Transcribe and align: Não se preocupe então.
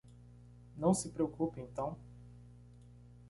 Não 0.77 0.95
se 0.95 1.09
preocupe 1.09 1.61
então. 1.61 1.95